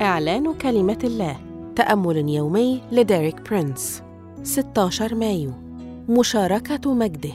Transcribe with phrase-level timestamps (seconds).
[0.00, 1.36] إعلان كلمة الله.
[1.76, 4.02] تأمل يومي لديريك برينس.
[4.42, 5.52] 16 مايو.
[6.08, 7.32] مشاركة مجده.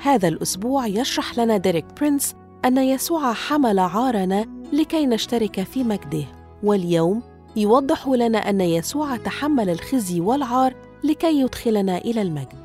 [0.00, 2.34] هذا الأسبوع يشرح لنا ديريك برينس
[2.64, 6.24] أن يسوع حمل عارنا لكي نشترك في مجده.
[6.62, 7.22] واليوم
[7.56, 10.74] يوضح لنا أن يسوع تحمل الخزي والعار
[11.04, 12.61] لكي يدخلنا إلى المجد.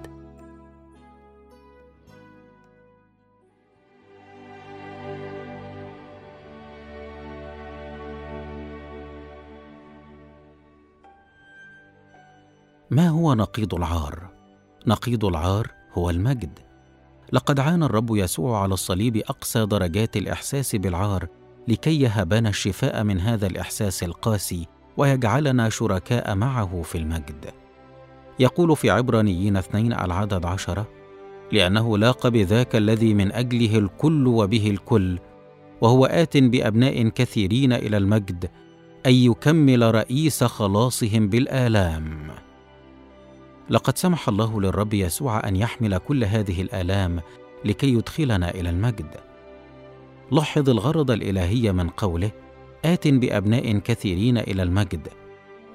[12.91, 14.29] ما هو نقيض العار؟
[14.87, 16.59] نقيض العار هو المجد.
[17.31, 21.27] لقد عانى الرب يسوع على الصليب أقصى درجات الإحساس بالعار
[21.67, 27.45] لكي يهبنا الشفاء من هذا الإحساس القاسي ويجعلنا شركاء معه في المجد.
[28.39, 30.87] يقول في عبرانيين اثنين العدد عشرة
[31.51, 35.19] لأنه لاق بذاك الذي من أجله الكل وبه الكل
[35.81, 38.49] وهو آت بأبناء كثيرين إلى المجد
[39.05, 42.46] أن يكمل رئيس خلاصهم بالآلام.
[43.69, 47.21] لقد سمح الله للرب يسوع أن يحمل كل هذه الآلام
[47.65, 49.15] لكي يدخلنا إلى المجد.
[50.31, 52.31] لاحظ الغرض الإلهي من قوله
[52.85, 55.07] آت بأبناء كثيرين إلى المجد.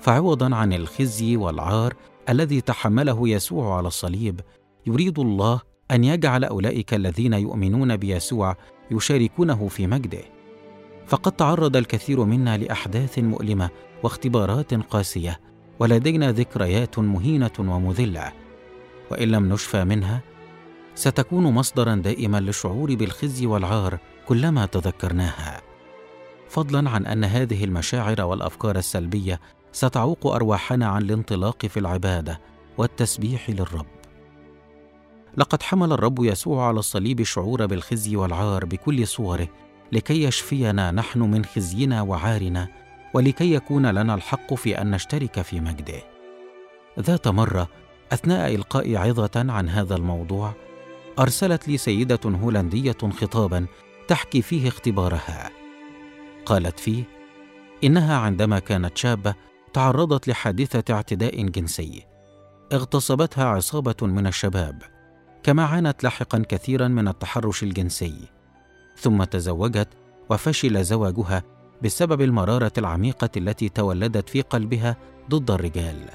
[0.00, 1.94] فعوضا عن الخزي والعار
[2.28, 4.40] الذي تحمله يسوع على الصليب
[4.86, 8.56] يريد الله أن يجعل أولئك الذين يؤمنون بيسوع
[8.90, 10.22] يشاركونه في مجده.
[11.06, 13.70] فقد تعرض الكثير منا لأحداث مؤلمة
[14.02, 15.40] واختبارات قاسية
[15.78, 18.32] ولدينا ذكريات مهينة ومذلة
[19.10, 20.20] وإن لم نشفى منها
[20.94, 23.98] ستكون مصدرا دائما للشعور بالخزي والعار
[24.28, 25.62] كلما تذكرناها.
[26.48, 29.40] فضلا عن أن هذه المشاعر والأفكار السلبية
[29.72, 32.40] ستعوق أرواحنا عن الانطلاق في العبادة
[32.78, 33.86] والتسبيح للرب.
[35.36, 39.48] لقد حمل الرب يسوع على الصليب الشعور بالخزي والعار بكل صوره
[39.92, 42.68] لكي يشفينا نحن من خزينا وعارنا
[43.14, 46.02] ولكي يكون لنا الحق في أن نشترك في مجده.
[47.00, 47.68] ذات مرة
[48.12, 50.54] أثناء إلقاء عظة عن هذا الموضوع
[51.18, 53.66] أرسلت لي سيدة هولندية خطابا
[54.08, 55.50] تحكي فيه اختبارها.
[56.46, 57.04] قالت فيه
[57.84, 59.34] إنها عندما كانت شابة
[59.72, 62.06] تعرضت لحادثة اعتداء جنسي.
[62.72, 64.82] اغتصبتها عصابة من الشباب
[65.42, 68.14] كما عانت لاحقا كثيرا من التحرش الجنسي.
[68.96, 69.88] ثم تزوجت
[70.30, 71.42] وفشل زواجها
[71.82, 74.96] بسبب المرارة العميقة التي تولدت في قلبها
[75.30, 76.08] ضد الرجال.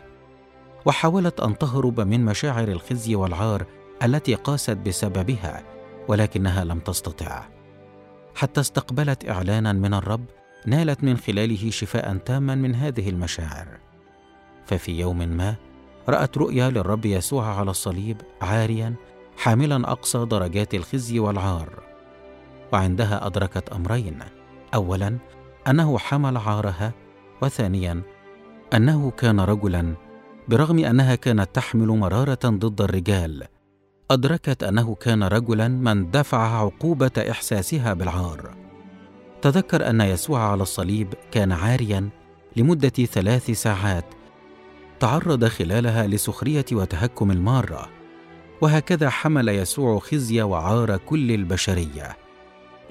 [0.85, 3.65] وحاولت أن تهرب من مشاعر الخزي والعار
[4.03, 5.63] التي قاست بسببها
[6.07, 7.47] ولكنها لم تستطع.
[8.35, 10.25] حتى استقبلت إعلانا من الرب
[10.65, 13.67] نالت من خلاله شفاء تاما من هذه المشاعر.
[14.65, 15.55] ففي يوم ما
[16.09, 18.93] رأت رؤيا للرب يسوع على الصليب عاريا
[19.37, 21.69] حاملا أقصى درجات الخزي والعار.
[22.73, 24.19] وعندها أدركت أمرين
[24.73, 25.17] اولا
[25.69, 26.93] أنه حمل عارها
[27.41, 28.01] وثانيا
[28.73, 29.95] أنه كان رجلا
[30.47, 33.43] برغم أنها كانت تحمل مرارة ضد الرجال.
[34.11, 38.55] أدركت أنه كان رجلا من دفع عقوبة إحساسها بالعار.
[39.41, 42.09] تذكر أن يسوع على الصليب كان عاريا
[42.55, 44.05] لمدة ثلاث ساعات.
[44.99, 47.89] تعرض خلالها لسخرية وتهكم المارة.
[48.61, 52.26] وهكذا حمل يسوع خزي وعار كل البشرية.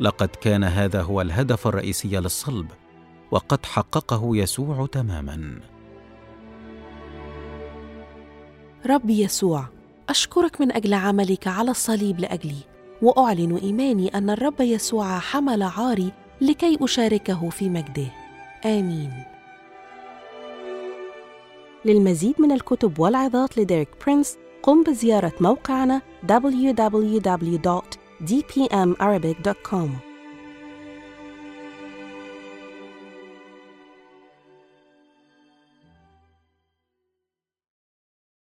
[0.00, 2.66] لقد كان هذا هو الهدف الرئيسي للصلب
[3.30, 5.60] وقد حققه يسوع تماما.
[8.86, 9.64] رب يسوع
[10.08, 12.56] أشكرك من أجل عملك على الصليب لأجلي
[13.02, 18.06] وأعلن إيماني أن الرب يسوع حمل عاري لكي أشاركه في مجده.
[18.64, 19.12] آمين.
[21.84, 26.02] للمزيد من الكتب والعظات لديريك برينس قم بزيارة موقعنا
[28.20, 30.05] dpmarabic.com.